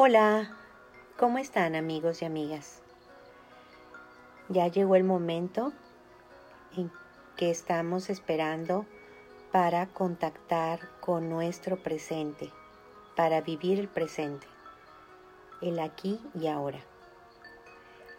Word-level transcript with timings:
Hola, 0.00 0.56
¿cómo 1.16 1.38
están 1.38 1.74
amigos 1.74 2.22
y 2.22 2.24
amigas? 2.24 2.82
Ya 4.48 4.68
llegó 4.68 4.94
el 4.94 5.02
momento 5.02 5.72
en 6.76 6.92
que 7.36 7.50
estamos 7.50 8.08
esperando 8.08 8.86
para 9.50 9.88
contactar 9.88 10.78
con 11.00 11.28
nuestro 11.28 11.82
presente, 11.82 12.52
para 13.16 13.40
vivir 13.40 13.80
el 13.80 13.88
presente, 13.88 14.46
el 15.62 15.80
aquí 15.80 16.20
y 16.32 16.46
ahora. 16.46 16.78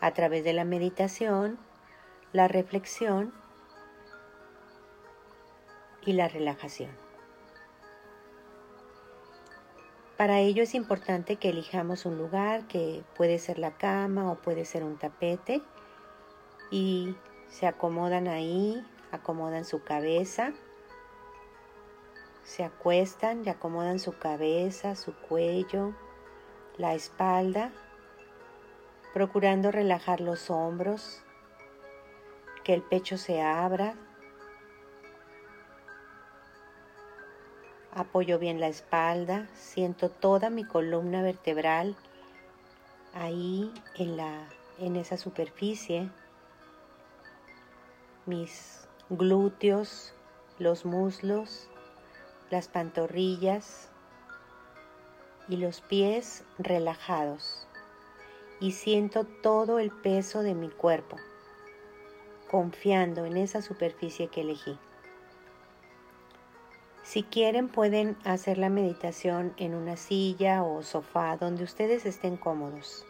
A 0.02 0.14
través 0.14 0.44
de 0.44 0.52
la 0.52 0.66
meditación, 0.66 1.58
la 2.34 2.50
reflexión 2.50 3.32
y 6.06 6.12
la 6.12 6.28
relajación. 6.28 7.09
Para 10.20 10.40
ello 10.42 10.64
es 10.64 10.76
importante 10.76 11.38
que 11.38 11.48
elijamos 11.48 12.06
un 12.06 12.18
lugar 12.18 12.68
que 12.68 13.06
puede 13.16 13.40
ser 13.40 13.58
la 13.58 13.78
cama 13.78 14.30
o 14.30 14.36
puede 14.36 14.66
ser 14.66 14.84
un 14.84 14.98
tapete 14.98 15.62
y 16.70 17.16
se 17.48 17.68
acomodan 17.68 18.28
ahí, 18.28 18.86
acomodan 19.14 19.64
su 19.64 19.82
cabeza, 19.82 20.52
se 22.44 22.66
acuestan 22.66 23.46
y 23.46 23.50
acomodan 23.50 23.98
su 23.98 24.12
cabeza, 24.12 24.98
su 24.98 25.16
cuello, 25.16 25.96
la 26.76 26.96
espalda, 26.96 27.72
procurando 29.14 29.72
relajar 29.72 30.20
los 30.20 30.50
hombros, 30.50 31.24
que 32.66 32.74
el 32.74 32.82
pecho 32.82 33.18
se 33.18 33.42
abra, 33.42 33.96
Apoyo 37.92 38.38
bien 38.38 38.60
la 38.60 38.68
espalda, 38.68 39.48
siento 39.56 40.10
toda 40.10 40.50
mi 40.50 40.64
columna 40.64 41.24
vertebral 41.24 41.96
ahí 43.14 43.74
en, 43.96 44.16
la, 44.16 44.48
en 44.78 44.96
esa 44.96 45.18
superficie, 45.18 46.10
mis 48.26 48.88
glúteos, 49.10 50.14
los 50.60 50.86
muslos, 50.86 51.68
las 52.52 52.68
pantorrillas 52.68 53.90
y 55.48 55.58
los 55.58 55.82
pies 55.82 56.44
relajados 56.60 57.68
y 58.60 58.74
siento 58.74 59.26
todo 59.26 59.80
el 59.80 59.90
peso 59.90 60.44
de 60.44 60.54
mi 60.54 60.70
cuerpo, 60.70 61.18
confiando 62.52 63.26
en 63.26 63.38
esa 63.38 63.62
superficie 63.62 64.28
que 64.28 64.42
elegí. 64.42 64.78
Si 67.10 67.24
quieren 67.24 67.70
pueden 67.70 68.16
hacer 68.24 68.60
la 68.60 68.70
meditación 68.70 69.56
en 69.58 69.74
una 69.74 69.98
silla 69.98 70.62
o 70.62 70.84
sofá 70.84 71.38
donde 71.38 71.64
ustedes 71.64 72.06
estén 72.06 72.38
cómodos. 72.38 73.04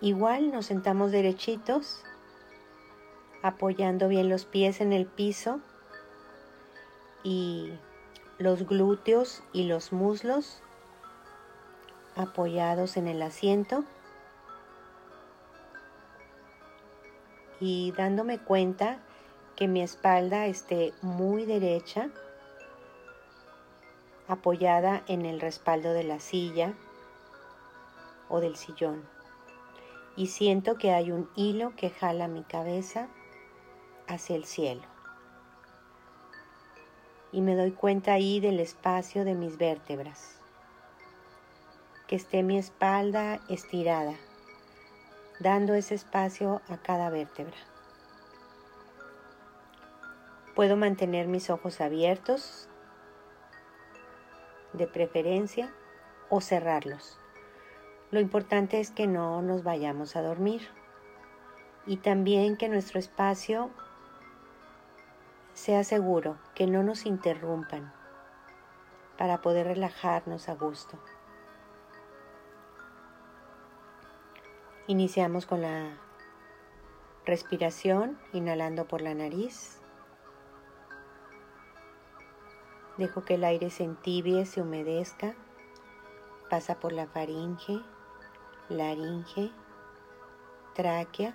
Igual 0.00 0.50
nos 0.50 0.64
sentamos 0.64 1.12
derechitos, 1.12 2.02
apoyando 3.42 4.08
bien 4.08 4.30
los 4.30 4.46
pies 4.46 4.80
en 4.80 4.94
el 4.94 5.04
piso 5.04 5.60
y 7.22 7.74
los 8.38 8.66
glúteos 8.66 9.42
y 9.52 9.64
los 9.64 9.92
muslos 9.92 10.62
apoyados 12.16 12.96
en 12.96 13.06
el 13.06 13.20
asiento 13.20 13.84
y 17.60 17.92
dándome 17.98 18.38
cuenta 18.38 18.98
que 19.60 19.68
mi 19.68 19.82
espalda 19.82 20.46
esté 20.46 20.94
muy 21.02 21.44
derecha, 21.44 22.08
apoyada 24.26 25.02
en 25.06 25.26
el 25.26 25.38
respaldo 25.38 25.92
de 25.92 26.02
la 26.02 26.18
silla 26.18 26.72
o 28.30 28.40
del 28.40 28.56
sillón. 28.56 29.06
Y 30.16 30.28
siento 30.28 30.78
que 30.78 30.92
hay 30.92 31.12
un 31.12 31.28
hilo 31.36 31.76
que 31.76 31.90
jala 31.90 32.26
mi 32.26 32.42
cabeza 32.42 33.08
hacia 34.08 34.34
el 34.34 34.46
cielo. 34.46 34.80
Y 37.30 37.42
me 37.42 37.54
doy 37.54 37.72
cuenta 37.72 38.14
ahí 38.14 38.40
del 38.40 38.60
espacio 38.60 39.26
de 39.26 39.34
mis 39.34 39.58
vértebras. 39.58 40.40
Que 42.06 42.16
esté 42.16 42.42
mi 42.42 42.56
espalda 42.56 43.40
estirada, 43.50 44.14
dando 45.38 45.74
ese 45.74 45.96
espacio 45.96 46.62
a 46.70 46.78
cada 46.78 47.10
vértebra. 47.10 47.58
Puedo 50.54 50.76
mantener 50.76 51.26
mis 51.28 51.50
ojos 51.50 51.80
abiertos, 51.80 52.68
de 54.72 54.86
preferencia, 54.86 55.72
o 56.30 56.40
cerrarlos. 56.40 57.18
Lo 58.10 58.20
importante 58.20 58.80
es 58.80 58.90
que 58.90 59.06
no 59.06 59.42
nos 59.42 59.62
vayamos 59.62 60.16
a 60.16 60.22
dormir 60.22 60.68
y 61.86 61.98
también 61.98 62.56
que 62.56 62.68
nuestro 62.68 62.98
espacio 62.98 63.70
sea 65.52 65.84
seguro, 65.84 66.38
que 66.54 66.66
no 66.66 66.82
nos 66.82 67.04
interrumpan 67.04 67.92
para 69.18 69.42
poder 69.42 69.66
relajarnos 69.66 70.48
a 70.48 70.54
gusto. 70.54 70.98
Iniciamos 74.86 75.46
con 75.46 75.62
la 75.62 75.98
respiración, 77.26 78.18
inhalando 78.32 78.86
por 78.86 79.02
la 79.02 79.14
nariz. 79.14 79.79
Dejo 83.00 83.24
que 83.24 83.36
el 83.36 83.44
aire 83.44 83.70
se 83.70 83.82
entibie, 83.82 84.44
se 84.44 84.60
humedezca, 84.60 85.34
pasa 86.50 86.78
por 86.78 86.92
la 86.92 87.06
faringe, 87.06 87.80
laringe, 88.68 89.50
tráquea, 90.74 91.34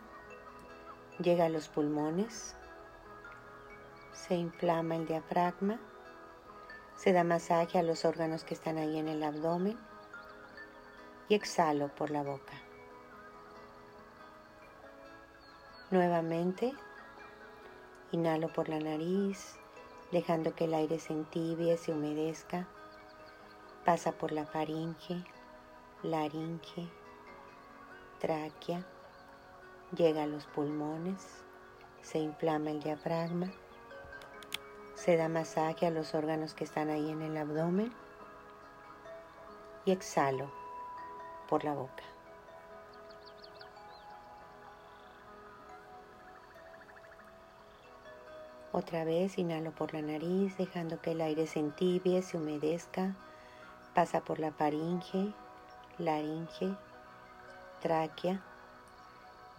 llega 1.18 1.46
a 1.46 1.50
los 1.50 1.68
pulmones, 1.68 2.56
se 4.14 4.36
inflama 4.36 4.96
el 4.96 5.08
diafragma, 5.08 5.80
se 6.98 7.14
da 7.14 7.24
masaje 7.24 7.80
a 7.80 7.84
los 7.84 8.06
órganos 8.06 8.44
que 8.44 8.54
están 8.54 8.78
ahí 8.78 9.00
en 9.00 9.08
el 9.08 9.24
abdomen. 9.24 9.80
Y 11.30 11.34
exhalo 11.34 11.88
por 11.88 12.12
la 12.12 12.22
boca. 12.22 12.54
Nuevamente, 15.90 16.76
inhalo 18.12 18.54
por 18.54 18.70
la 18.70 18.78
nariz, 18.78 19.58
dejando 20.12 20.56
que 20.56 20.66
el 20.66 20.74
aire 20.74 21.00
se 21.00 21.14
entibie, 21.14 21.78
se 21.78 21.92
humedezca, 21.92 22.68
pasa 23.84 24.12
por 24.12 24.32
la 24.32 24.46
faringe, 24.46 25.24
laringe, 26.04 26.90
tráquea, 28.20 28.86
llega 29.96 30.24
a 30.24 30.28
los 30.28 30.46
pulmones, 30.48 31.44
se 32.02 32.20
inflama 32.20 32.72
el 32.72 32.82
diafragma, 32.82 33.52
se 34.96 35.18
da 35.18 35.28
masaje 35.30 35.86
a 35.86 35.92
los 35.92 36.16
órganos 36.16 36.54
que 36.54 36.64
están 36.64 36.90
ahí 36.90 37.10
en 37.10 37.22
el 37.22 37.38
abdomen 37.38 37.94
y 39.86 39.92
exhalo 39.92 40.52
por 41.48 41.64
la 41.64 41.74
boca. 41.74 42.15
Otra 48.78 49.06
vez 49.06 49.38
inhalo 49.38 49.72
por 49.72 49.94
la 49.94 50.02
nariz, 50.02 50.58
dejando 50.58 51.02
que 51.02 51.12
el 51.12 51.22
aire 51.22 51.48
se 51.48 51.60
entibie, 51.60 52.22
se 52.22 52.36
humedezca. 52.36 53.16
Pasa 53.94 54.20
por 54.20 54.38
la 54.38 54.52
faringe, 54.52 55.34
laringe, 55.98 56.76
tráquea. 57.82 58.44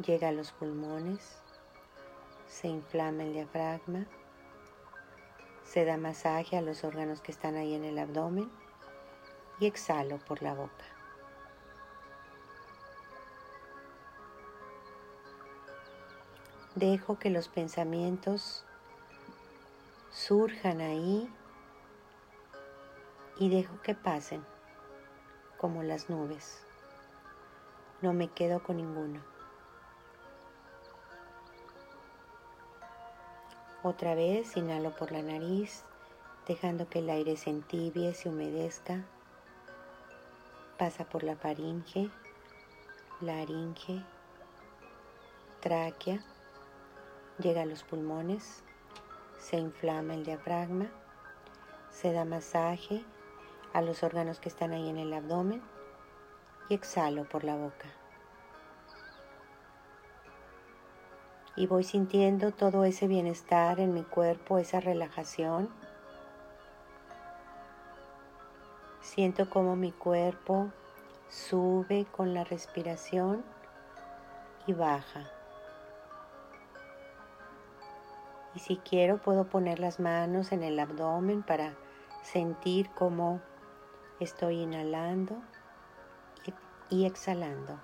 Llega 0.05 0.29
a 0.29 0.33
los 0.33 0.53
pulmones. 0.53 1.39
Se 2.47 2.69
inflama 2.69 3.23
el 3.23 3.33
diafragma. 3.33 4.05
Se 5.65 5.87
da 5.87 5.97
masaje 5.97 6.59
a 6.59 6.61
los 6.61 6.85
órganos 6.85 7.23
que 7.23 7.33
están 7.33 7.57
ahí 7.57 7.73
en 7.73 7.85
el 7.85 7.99
abdomen. 7.99 8.51
Y 9.61 9.65
exhalo 9.65 10.19
por 10.19 10.43
la 10.43 10.53
boca. 10.53 10.85
Dejo 16.75 17.19
que 17.19 17.31
los 17.31 17.49
pensamientos 17.49 18.66
surjan 20.17 20.81
ahí 20.81 21.31
y 23.39 23.51
dejo 23.51 23.83
que 23.83 23.95
pasen 23.95 24.43
como 25.59 25.83
las 25.83 26.09
nubes. 26.09 26.65
No 28.01 28.15
me 28.15 28.29
quedo 28.29 28.63
con 28.63 28.79
ninguno. 28.79 29.21
Otra 33.83 34.15
vez 34.15 34.57
inhalo 34.57 34.97
por 34.97 35.13
la 35.13 35.21
nariz, 35.21 35.85
dejando 36.49 36.89
que 36.89 37.01
el 37.01 37.11
aire 37.11 37.37
se 37.37 37.51
entibie, 37.51 38.15
se 38.15 38.31
humedezca. 38.31 39.05
Pasa 40.79 41.05
por 41.05 41.25
la 41.25 41.37
faringe, 41.37 42.11
laringe, 43.21 44.03
tráquea, 45.61 46.25
llega 47.39 47.63
a 47.63 47.67
los 47.67 47.83
pulmones 47.83 48.66
se 49.49 49.59
inflama 49.59 50.15
el 50.15 50.25
diafragma, 50.25 50.87
se 51.89 52.13
da 52.13 52.25
masaje 52.25 53.05
a 53.73 53.81
los 53.81 54.03
órganos 54.03 54.41
que 54.41 54.49
están 54.49 54.73
ahí 54.73 54.89
en 54.89 54.97
el 54.97 55.13
abdomen 55.13 55.63
y 56.69 56.75
exhalo 56.75 57.29
por 57.29 57.45
la 57.45 57.55
boca. 57.55 57.87
Y 61.55 61.69
voy 61.69 61.85
sintiendo 61.85 62.51
todo 62.51 62.85
ese 62.85 63.07
bienestar 63.07 63.79
en 63.79 63.95
mi 63.95 64.03
cuerpo, 64.03 64.59
esa 64.59 64.81
relajación. 64.81 65.71
Siento 69.01 69.49
como 69.49 69.77
mi 69.77 69.93
cuerpo 69.93 70.73
sube 71.29 72.05
con 72.11 72.35
la 72.35 72.43
respiración 72.43 73.45
y 74.67 74.73
baja. 74.73 75.36
Y 78.57 78.59
si 78.59 78.79
quiero 78.79 79.19
puedo 79.19 79.51
poner 79.51 79.81
las 79.81 80.01
manos 80.01 80.51
en 80.51 80.63
el 80.63 80.79
abdomen 80.81 81.43
para 81.43 81.75
sentir 82.23 82.89
cómo 82.95 83.43
estoy 84.19 84.63
inhalando 84.63 85.37
y 86.89 87.05
exhalando. 87.05 87.79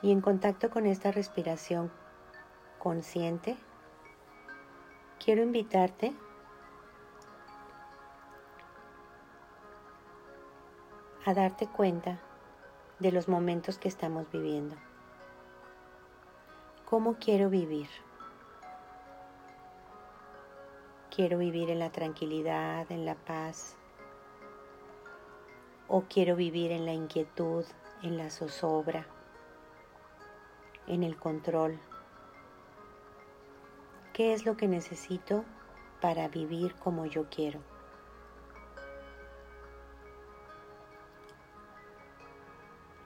Y 0.00 0.12
en 0.12 0.20
contacto 0.20 0.70
con 0.70 0.86
esta 0.86 1.10
respiración 1.10 1.90
consciente, 2.78 3.56
quiero 5.18 5.42
invitarte 5.42 6.14
a 11.24 11.34
darte 11.34 11.66
cuenta 11.66 12.20
de 12.98 13.12
los 13.12 13.28
momentos 13.28 13.78
que 13.78 13.88
estamos 13.88 14.30
viviendo. 14.30 14.76
¿Cómo 16.84 17.16
quiero 17.18 17.50
vivir? 17.50 17.88
¿Quiero 21.14 21.38
vivir 21.38 21.70
en 21.70 21.78
la 21.78 21.90
tranquilidad, 21.90 22.90
en 22.90 23.04
la 23.04 23.14
paz? 23.14 23.76
¿O 25.88 26.02
quiero 26.08 26.36
vivir 26.36 26.72
en 26.72 26.86
la 26.86 26.92
inquietud, 26.92 27.64
en 28.02 28.16
la 28.16 28.30
zozobra? 28.30 29.06
en 30.86 31.02
el 31.02 31.16
control. 31.16 31.78
¿Qué 34.12 34.32
es 34.32 34.44
lo 34.44 34.56
que 34.56 34.68
necesito 34.68 35.44
para 36.00 36.28
vivir 36.28 36.74
como 36.74 37.06
yo 37.06 37.26
quiero? 37.30 37.60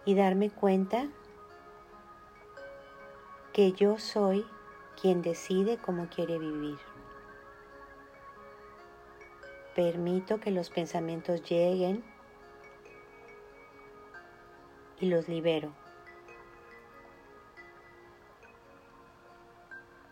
Y 0.06 0.14
darme 0.14 0.48
cuenta 0.48 1.08
que 3.52 3.72
yo 3.72 3.98
soy 3.98 4.46
quien 5.00 5.20
decide 5.20 5.76
cómo 5.78 6.08
quiere 6.08 6.38
vivir. 6.38 6.78
Permito 9.74 10.40
que 10.40 10.50
los 10.50 10.70
pensamientos 10.70 11.42
lleguen 11.42 12.02
y 15.00 15.06
los 15.06 15.28
libero. 15.28 15.72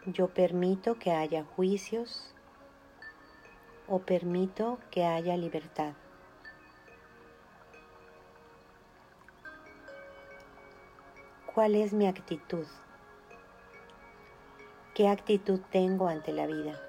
Yo 0.06 0.28
permito 0.28 0.98
que 0.98 1.12
haya 1.12 1.44
juicios 1.44 2.34
o 3.88 4.00
permito 4.00 4.78
que 4.90 5.04
haya 5.04 5.36
libertad. 5.36 5.94
¿Cuál 11.54 11.76
es 11.76 11.92
mi 11.92 12.06
actitud? 12.06 12.66
¿Qué 14.94 15.08
actitud 15.08 15.60
tengo 15.70 16.08
ante 16.08 16.32
la 16.32 16.46
vida? 16.46 16.80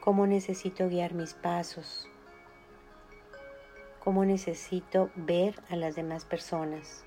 ¿Cómo 0.00 0.26
necesito 0.26 0.88
guiar 0.88 1.14
mis 1.14 1.34
pasos? 1.34 2.08
¿Cómo 4.02 4.24
necesito 4.24 5.10
ver 5.14 5.62
a 5.70 5.76
las 5.76 5.94
demás 5.94 6.24
personas? 6.24 7.04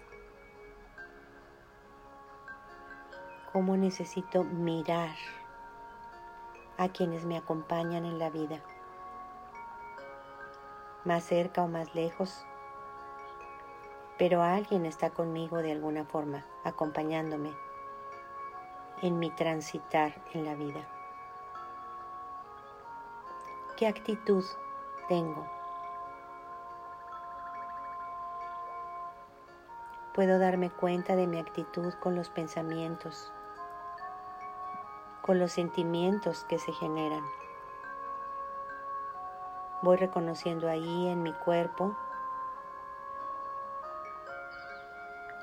cómo 3.51 3.75
necesito 3.75 4.43
mirar 4.43 5.15
a 6.77 6.87
quienes 6.87 7.25
me 7.25 7.37
acompañan 7.37 8.05
en 8.05 8.17
la 8.17 8.29
vida, 8.29 8.61
más 11.03 11.23
cerca 11.25 11.61
o 11.61 11.67
más 11.67 11.93
lejos, 11.93 12.45
pero 14.21 14.43
alguien 14.43 14.85
está 14.85 15.09
conmigo 15.09 15.63
de 15.63 15.71
alguna 15.71 16.05
forma, 16.05 16.45
acompañándome 16.63 17.57
en 19.01 19.17
mi 19.17 19.31
transitar 19.31 20.13
en 20.35 20.45
la 20.45 20.53
vida. 20.53 20.87
¿Qué 23.75 23.87
actitud 23.87 24.45
tengo? 25.07 25.43
Puedo 30.13 30.37
darme 30.37 30.69
cuenta 30.69 31.15
de 31.15 31.25
mi 31.25 31.39
actitud 31.39 31.91
con 31.95 32.15
los 32.15 32.29
pensamientos, 32.29 33.33
con 35.23 35.39
los 35.39 35.51
sentimientos 35.51 36.43
que 36.43 36.59
se 36.59 36.71
generan. 36.73 37.23
Voy 39.81 39.97
reconociendo 39.97 40.69
ahí 40.69 41.07
en 41.07 41.23
mi 41.23 41.33
cuerpo 41.33 41.97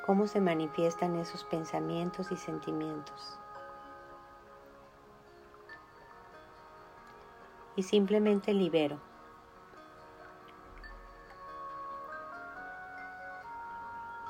cómo 0.09 0.27
se 0.27 0.41
manifiestan 0.41 1.15
esos 1.17 1.45
pensamientos 1.45 2.33
y 2.33 2.37
sentimientos. 2.37 3.39
Y 7.77 7.85
simplemente 7.85 8.53
libero. 8.53 8.99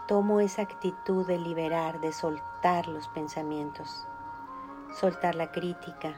Tomo 0.06 0.40
esa 0.40 0.62
actitud 0.62 1.24
de 1.26 1.38
liberar, 1.38 2.00
de 2.00 2.12
soltar 2.12 2.88
los 2.88 3.08
pensamientos 3.08 4.06
soltar 4.92 5.34
la 5.34 5.52
crítica 5.52 6.14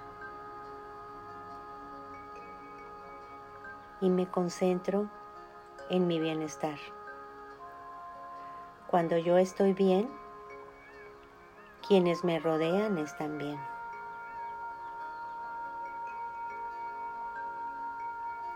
y 4.00 4.08
me 4.08 4.26
concentro 4.26 5.08
en 5.90 6.06
mi 6.06 6.18
bienestar. 6.18 6.78
Cuando 8.90 9.16
yo 9.18 9.38
estoy 9.38 9.73
bien, 9.73 10.11
quienes 11.87 12.25
me 12.25 12.40
rodean 12.40 12.99
están 12.99 13.38
bien. 13.38 13.61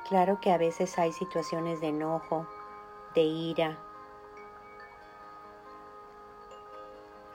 Claro 0.09 0.41
que 0.41 0.51
a 0.51 0.59
veces 0.59 0.99
hay 0.99 1.13
situaciones 1.13 1.81
de 1.81 1.89
enojo, 1.89 2.49
de 3.15 3.23
ira, 3.23 3.79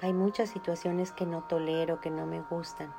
Hay 0.02 0.14
muchas 0.14 0.50
situaciones 0.50 1.12
que 1.12 1.26
no 1.26 1.44
tolero, 1.44 2.00
que 2.00 2.10
no 2.10 2.26
me 2.26 2.42
gustan. 2.42 2.94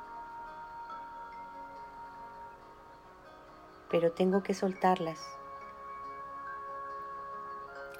Pero 3.89 4.11
tengo 4.11 4.43
que 4.43 4.53
soltarlas. 4.53 5.40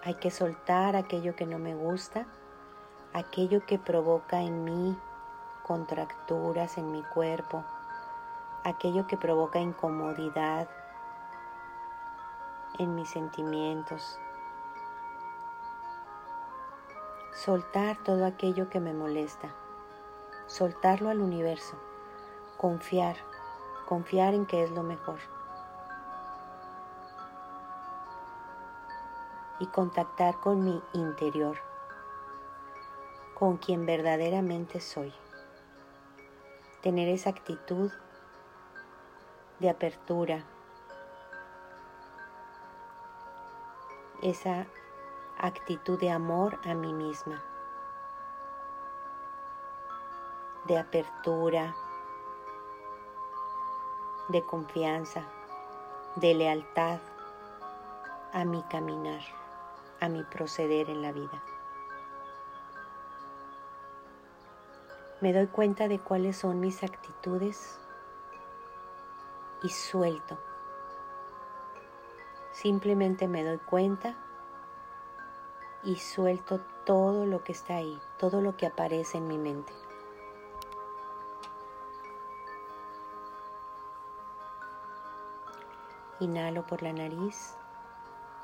Hay 0.04 0.16
que 0.16 0.32
soltar 0.32 0.96
aquello 0.96 1.36
que 1.36 1.46
no 1.46 1.60
me 1.60 1.76
gusta, 1.76 2.26
aquello 3.14 3.66
que 3.68 3.78
provoca 3.78 4.42
en 4.42 4.64
mí 4.64 4.98
contracturas 5.64 6.80
en 6.80 6.92
mi 6.92 7.04
cuerpo, 7.04 7.64
aquello 8.64 9.06
que 9.06 9.16
provoca 9.16 9.60
incomodidad 9.60 10.68
en 12.80 12.96
mis 12.96 13.10
sentimientos, 13.10 14.20
soltar 17.34 17.98
todo 18.04 18.26
aquello 18.26 18.70
que 18.70 18.80
me 18.80 18.94
molesta, 18.94 19.50
soltarlo 20.48 21.10
al 21.10 21.22
universo, 21.22 21.78
confiar, 22.58 23.18
confiar 23.86 24.34
en 24.34 24.48
que 24.48 24.64
es 24.64 24.72
lo 24.72 24.82
mejor. 24.82 25.20
Y 29.62 29.68
contactar 29.68 30.40
con 30.40 30.66
mi 30.66 30.82
interior, 30.94 31.56
con 33.36 33.58
quien 33.58 33.86
verdaderamente 33.86 34.82
soy. 34.82 35.14
Tener 36.82 37.08
esa 37.08 37.30
actitud 37.30 37.92
de 39.60 39.70
apertura, 39.70 40.44
esa 44.24 44.66
actitud 45.38 46.00
de 46.00 46.10
amor 46.10 46.58
a 46.66 46.74
mí 46.74 46.92
misma, 46.92 47.44
de 50.66 50.80
apertura, 50.80 51.76
de 54.30 54.44
confianza, 54.44 55.24
de 56.16 56.34
lealtad 56.34 57.00
a 58.34 58.44
mi 58.44 58.64
caminar, 58.64 59.41
a 60.02 60.10
mi 60.10 60.24
proceder 60.24 60.90
en 60.90 61.02
la 61.02 61.14
vida. 61.14 61.42
Me 65.22 65.32
doy 65.32 65.48
cuenta 65.48 65.88
de 65.88 66.00
cuáles 66.00 66.36
son 66.36 66.60
mis 66.60 66.84
actitudes 66.84 67.80
y 69.62 69.70
suelto. 69.70 70.40
Simplemente 72.52 73.28
me 73.28 73.44
doy 73.44 73.60
cuenta 73.60 74.18
y 75.84 75.96
suelto 75.98 76.60
todo 76.86 77.28
lo 77.28 77.44
que 77.44 77.52
está 77.52 77.76
ahí, 77.76 78.02
todo 78.18 78.42
lo 78.42 78.58
que 78.58 78.66
aparece 78.66 79.20
en 79.20 79.28
mi 79.28 79.38
mente. 79.38 79.72
Inhalo 86.20 86.66
por 86.66 86.82
la 86.82 86.94
nariz, 86.94 87.56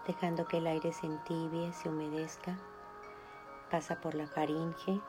dejando 0.07 0.47
que 0.47 0.57
el 0.57 0.67
aire 0.67 0.91
se 0.93 1.05
entibie, 1.05 1.71
se 1.73 1.89
humedezca. 1.89 2.57
Pasa 3.69 4.01
por 4.01 4.15
la 4.15 4.25
faringe, 4.25 4.99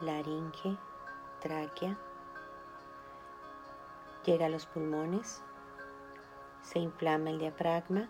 laringe, 0.00 0.76
tráquea. 1.40 1.98
Llega 4.24 4.46
a 4.46 4.48
los 4.48 4.66
pulmones, 4.66 5.42
se 6.62 6.78
inflama 6.78 7.30
el 7.30 7.40
diafragma, 7.40 8.08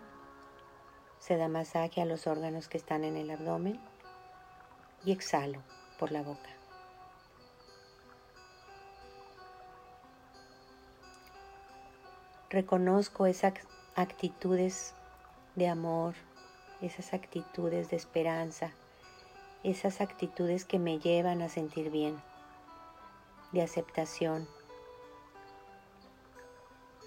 se 1.19 1.35
da 1.35 1.47
masaje 1.47 2.01
a 2.01 2.05
los 2.05 2.27
órganos 2.27 2.67
que 2.67 2.77
están 2.77 3.03
en 3.03 3.17
el 3.17 3.31
abdomen 3.31 3.81
y 5.03 5.11
exhalo 5.11 5.63
por 5.97 6.11
la 6.11 6.21
boca. 6.21 6.49
reconozco 12.53 13.25
esas 13.25 13.53
actitudes 13.95 14.93
de 15.55 15.67
amor, 15.67 16.15
esas 16.81 17.13
actitudes 17.13 17.89
de 17.89 17.95
esperanza, 17.95 18.71
esas 19.63 20.01
actitudes 20.01 20.65
que 20.65 20.79
me 20.79 20.99
llevan 20.99 21.41
a 21.41 21.49
sentir 21.49 21.89
bien, 21.89 22.21
de 23.51 23.61
aceptación. 23.61 24.47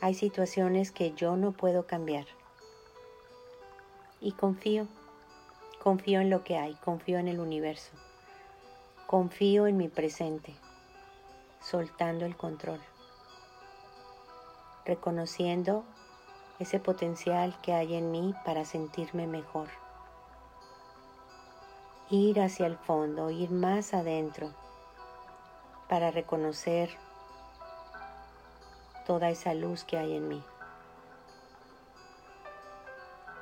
Hay 0.00 0.14
situaciones 0.14 0.92
que 0.92 1.12
yo 1.12 1.36
no 1.36 1.52
puedo 1.52 1.86
cambiar 1.86 2.26
y 4.20 4.32
confío, 4.32 4.86
confío 5.82 6.20
en 6.20 6.30
lo 6.30 6.44
que 6.44 6.56
hay, 6.56 6.74
confío 6.76 7.18
en 7.18 7.28
el 7.28 7.40
universo, 7.40 7.92
confío 9.06 9.66
en 9.66 9.76
mi 9.76 9.88
presente, 9.88 10.54
soltando 11.60 12.24
el 12.24 12.36
control 12.36 12.80
reconociendo 14.86 15.84
ese 16.58 16.80
potencial 16.80 17.54
que 17.60 17.74
hay 17.74 17.94
en 17.94 18.10
mí 18.10 18.34
para 18.44 18.64
sentirme 18.64 19.26
mejor. 19.26 19.68
Ir 22.08 22.40
hacia 22.40 22.66
el 22.66 22.78
fondo, 22.78 23.30
ir 23.30 23.50
más 23.50 23.92
adentro 23.92 24.50
para 25.88 26.10
reconocer 26.10 26.90
toda 29.06 29.28
esa 29.30 29.54
luz 29.54 29.84
que 29.84 29.98
hay 29.98 30.16
en 30.16 30.28
mí 30.28 30.42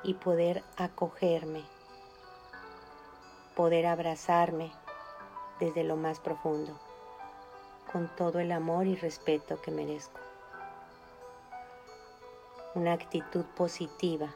y 0.03 0.13
poder 0.15 0.63
acogerme, 0.77 1.63
poder 3.55 3.87
abrazarme 3.87 4.71
desde 5.59 5.83
lo 5.83 5.95
más 5.95 6.19
profundo, 6.19 6.77
con 7.91 8.13
todo 8.15 8.39
el 8.39 8.51
amor 8.51 8.85
y 8.85 8.95
respeto 8.95 9.61
que 9.61 9.71
merezco 9.71 10.24
una 12.75 12.91
actitud 12.91 13.45
positiva 13.55 14.35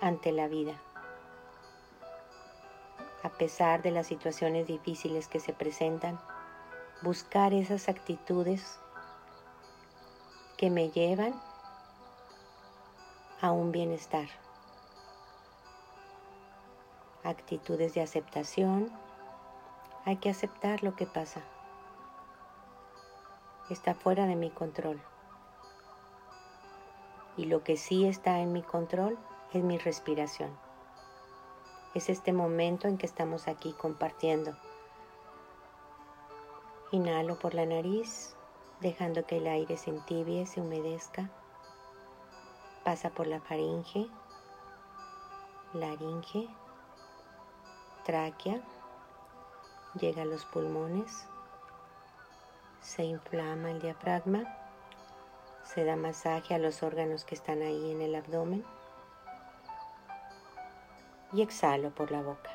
ante 0.00 0.32
la 0.32 0.48
vida. 0.48 0.80
A 3.22 3.28
pesar 3.28 3.82
de 3.82 3.90
las 3.90 4.06
situaciones 4.06 4.66
difíciles 4.66 5.28
que 5.28 5.38
se 5.38 5.52
presentan, 5.52 6.18
buscar 7.02 7.52
esas 7.52 7.90
actitudes 7.90 8.78
que 10.56 10.70
me 10.70 10.90
llevan 10.90 11.34
a 13.42 13.52
un 13.52 13.70
bienestar. 13.70 14.28
Actitudes 17.22 17.92
de 17.92 18.00
aceptación. 18.00 18.90
Hay 20.06 20.16
que 20.16 20.30
aceptar 20.30 20.82
lo 20.82 20.96
que 20.96 21.06
pasa. 21.06 21.40
Está 23.68 23.94
fuera 23.94 24.26
de 24.26 24.36
mi 24.36 24.50
control. 24.50 25.00
Y 27.36 27.46
lo 27.46 27.64
que 27.64 27.76
sí 27.76 28.06
está 28.06 28.38
en 28.40 28.52
mi 28.52 28.62
control 28.62 29.18
es 29.52 29.62
mi 29.62 29.78
respiración. 29.78 30.50
Es 31.94 32.08
este 32.08 32.32
momento 32.32 32.88
en 32.88 32.98
que 32.98 33.06
estamos 33.06 33.48
aquí 33.48 33.72
compartiendo. 33.72 34.56
Inhalo 36.90 37.38
por 37.38 37.54
la 37.54 37.66
nariz, 37.66 38.36
dejando 38.80 39.26
que 39.26 39.38
el 39.38 39.46
aire 39.46 39.76
se 39.76 39.90
entibie, 39.90 40.46
se 40.46 40.60
humedezca. 40.60 41.30
Pasa 42.84 43.10
por 43.10 43.26
la 43.26 43.40
faringe, 43.40 44.08
laringe, 45.72 46.48
tráquea, 48.04 48.60
llega 49.98 50.22
a 50.22 50.26
los 50.26 50.44
pulmones, 50.44 51.26
se 52.80 53.04
inflama 53.04 53.70
el 53.70 53.80
diafragma 53.80 54.63
se 55.64 55.84
da 55.84 55.96
masaje 55.96 56.54
a 56.54 56.58
los 56.58 56.82
órganos 56.82 57.24
que 57.24 57.34
están 57.34 57.62
ahí 57.62 57.90
en 57.90 58.02
el 58.02 58.14
abdomen. 58.14 58.64
Y 61.32 61.42
exhalo 61.42 61.90
por 61.90 62.12
la 62.12 62.22
boca. 62.22 62.50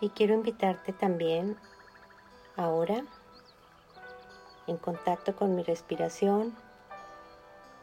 Y 0.00 0.08
quiero 0.10 0.32
invitarte 0.32 0.94
también 0.94 1.58
ahora, 2.56 3.04
en 4.66 4.78
contacto 4.78 5.36
con 5.36 5.54
mi 5.54 5.62
respiración, 5.62 6.56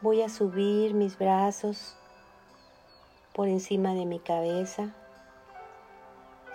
voy 0.00 0.22
a 0.22 0.28
subir 0.28 0.94
mis 0.94 1.16
brazos 1.16 1.96
por 3.34 3.46
encima 3.46 3.94
de 3.94 4.04
mi 4.04 4.18
cabeza 4.18 4.92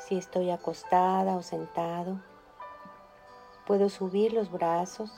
si 0.07 0.17
estoy 0.17 0.51
acostada 0.51 1.36
o 1.36 1.41
sentado, 1.41 2.19
puedo 3.65 3.88
subir 3.89 4.33
los 4.33 4.51
brazos, 4.51 5.12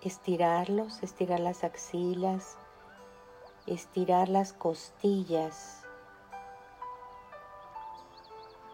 estirarlos, 0.00 1.02
estirar 1.02 1.40
las 1.40 1.62
axilas, 1.62 2.56
estirar 3.66 4.28
las 4.28 4.52
costillas. 4.52 5.84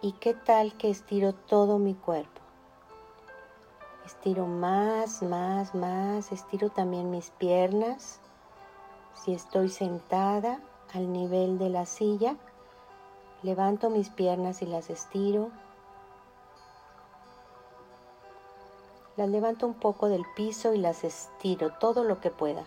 ¿Y 0.02 0.12
qué 0.12 0.34
tal 0.34 0.76
que 0.76 0.90
estiro 0.90 1.34
todo 1.34 1.78
mi 1.78 1.94
cuerpo? 1.94 2.40
Estiro 4.04 4.46
más, 4.46 5.22
más, 5.22 5.74
más. 5.74 6.30
Estiro 6.30 6.70
también 6.70 7.10
mis 7.10 7.30
piernas. 7.30 8.20
Si 9.14 9.34
estoy 9.34 9.68
sentada 9.68 10.60
al 10.94 11.12
nivel 11.12 11.58
de 11.58 11.70
la 11.70 11.86
silla, 11.86 12.36
Levanto 13.46 13.90
mis 13.90 14.10
piernas 14.10 14.60
y 14.60 14.66
las 14.66 14.90
estiro. 14.90 15.52
Las 19.16 19.28
levanto 19.28 19.68
un 19.68 19.74
poco 19.74 20.08
del 20.08 20.24
piso 20.34 20.74
y 20.74 20.78
las 20.78 21.04
estiro 21.04 21.70
todo 21.74 22.02
lo 22.02 22.20
que 22.20 22.32
pueda. 22.32 22.64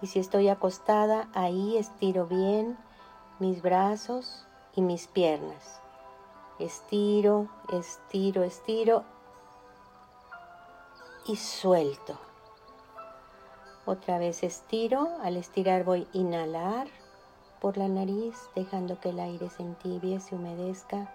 Y 0.00 0.06
si 0.06 0.20
estoy 0.20 0.48
acostada, 0.48 1.28
ahí 1.34 1.76
estiro 1.76 2.28
bien 2.28 2.78
mis 3.40 3.62
brazos 3.62 4.46
y 4.76 4.82
mis 4.82 5.08
piernas. 5.08 5.80
Estiro, 6.60 7.48
estiro, 7.72 8.44
estiro 8.44 9.02
y 11.26 11.34
suelto. 11.34 12.16
Otra 13.86 14.18
vez 14.18 14.44
estiro. 14.44 15.08
Al 15.20 15.36
estirar 15.36 15.82
voy 15.82 16.06
a 16.14 16.16
inhalar 16.16 17.01
por 17.62 17.76
la 17.76 17.86
nariz, 17.86 18.34
dejando 18.56 18.98
que 18.98 19.10
el 19.10 19.20
aire 19.20 19.48
se 19.48 19.62
entibie, 19.62 20.18
se 20.18 20.34
humedezca, 20.34 21.14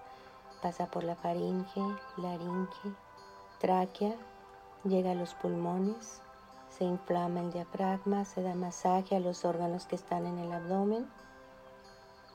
pasa 0.61 0.85
por 0.85 1.03
la 1.03 1.17
faringe, 1.17 1.81
laringe, 2.15 2.93
tráquea, 3.59 4.15
llega 4.85 5.11
a 5.11 5.15
los 5.15 5.33
pulmones, 5.33 6.21
se 6.69 6.85
inflama 6.85 7.41
el 7.41 7.51
diafragma, 7.51 8.23
se 8.23 8.43
da 8.43 8.55
masaje 8.55 9.17
a 9.17 9.19
los 9.19 9.43
órganos 9.43 9.87
que 9.87 9.97
están 9.97 10.25
en 10.25 10.37
el 10.37 10.53
abdomen 10.53 11.09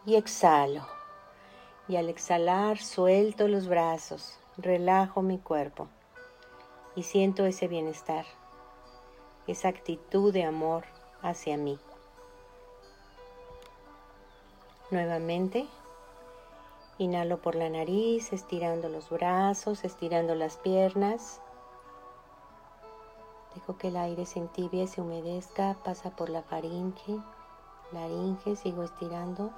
y 0.04 0.16
exhalo. 0.16 0.86
Y 1.88 1.96
al 1.96 2.10
exhalar 2.10 2.76
suelto 2.76 3.48
los 3.48 3.66
brazos, 3.66 4.38
relajo 4.58 5.22
mi 5.22 5.38
cuerpo 5.38 5.88
y 6.94 7.04
siento 7.04 7.46
ese 7.46 7.66
bienestar, 7.66 8.26
esa 9.46 9.68
actitud 9.68 10.34
de 10.34 10.44
amor 10.44 10.84
hacia 11.22 11.56
mí. 11.56 11.78
Nuevamente, 14.92 15.66
inhalo 16.98 17.40
por 17.40 17.54
la 17.54 17.70
nariz, 17.70 18.30
estirando 18.34 18.90
los 18.90 19.08
brazos, 19.08 19.84
estirando 19.84 20.34
las 20.34 20.58
piernas. 20.58 21.40
Dejo 23.54 23.78
que 23.78 23.88
el 23.88 23.96
aire 23.96 24.26
se 24.26 24.38
entibie, 24.38 24.86
se 24.86 25.00
humedezca, 25.00 25.78
pasa 25.82 26.10
por 26.10 26.28
la 26.28 26.42
faringe, 26.42 27.18
laringe, 27.90 28.54
sigo 28.54 28.82
estirando, 28.82 29.50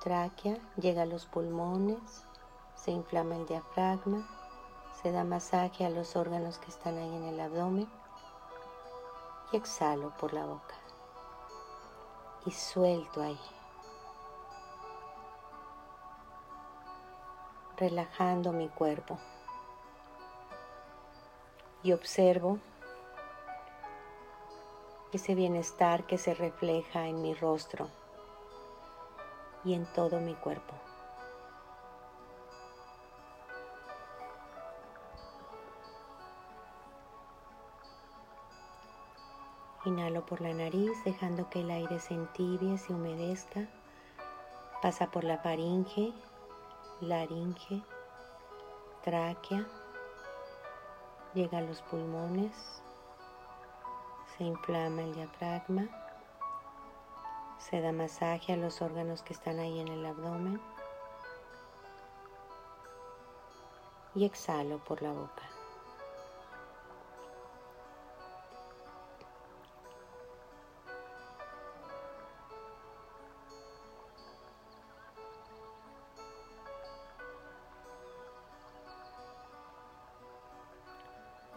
tráquea, 0.00 0.58
llega 0.76 1.02
a 1.02 1.06
los 1.06 1.26
pulmones, 1.26 2.24
se 2.74 2.90
inflama 2.90 3.36
el 3.36 3.46
diafragma, 3.46 4.26
se 5.00 5.12
da 5.12 5.22
masaje 5.22 5.86
a 5.86 5.90
los 5.90 6.16
órganos 6.16 6.58
que 6.58 6.72
están 6.72 6.98
ahí 6.98 7.14
en 7.14 7.22
el 7.22 7.38
abdomen 7.38 7.88
y 9.52 9.56
exhalo 9.56 10.12
por 10.18 10.34
la 10.34 10.46
boca 10.46 10.74
y 12.44 12.50
suelto 12.50 13.22
ahí. 13.22 13.38
Relajando 17.78 18.52
mi 18.52 18.68
cuerpo 18.68 19.18
y 21.82 21.92
observo 21.92 22.58
ese 25.12 25.34
bienestar 25.34 26.04
que 26.04 26.18
se 26.18 26.34
refleja 26.34 27.06
en 27.06 27.22
mi 27.22 27.34
rostro 27.34 27.88
y 29.64 29.74
en 29.74 29.86
todo 29.92 30.20
mi 30.20 30.34
cuerpo. 30.34 30.74
Inhalo 39.84 40.26
por 40.26 40.42
la 40.42 40.52
nariz 40.52 40.92
dejando 41.04 41.48
que 41.48 41.60
el 41.60 41.70
aire 41.70 41.98
se 42.00 42.12
entibie, 42.12 42.76
se 42.76 42.92
humedezca. 42.92 43.66
Pasa 44.82 45.10
por 45.10 45.24
la 45.24 45.38
faringe, 45.38 46.12
laringe, 47.00 47.82
tráquea, 49.04 49.66
llega 51.34 51.58
a 51.58 51.62
los 51.62 51.80
pulmones, 51.82 52.82
se 54.36 54.44
inflama 54.44 55.02
el 55.02 55.14
diafragma, 55.14 55.88
se 57.58 57.80
da 57.80 57.92
masaje 57.92 58.52
a 58.52 58.56
los 58.56 58.82
órganos 58.82 59.22
que 59.22 59.32
están 59.32 59.58
ahí 59.58 59.78
en 59.78 59.88
el 59.88 60.06
abdomen 60.06 60.60
y 64.14 64.24
exhalo 64.24 64.78
por 64.78 65.02
la 65.02 65.12
boca. 65.12 65.57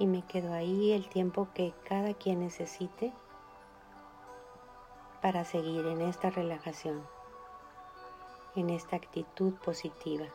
Y 0.01 0.07
me 0.07 0.23
quedo 0.23 0.51
ahí 0.51 0.93
el 0.93 1.07
tiempo 1.07 1.49
que 1.53 1.75
cada 1.87 2.15
quien 2.15 2.39
necesite 2.39 3.13
para 5.21 5.45
seguir 5.45 5.85
en 5.85 6.01
esta 6.01 6.31
relajación, 6.31 7.03
en 8.55 8.71
esta 8.71 8.95
actitud 8.95 9.53
positiva. 9.63 10.25